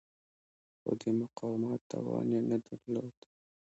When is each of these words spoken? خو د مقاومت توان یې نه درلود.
خو 0.81 0.91
د 1.01 1.03
مقاومت 1.19 1.81
توان 1.91 2.27
یې 2.35 2.41
نه 2.49 2.57
درلود. 2.65 3.17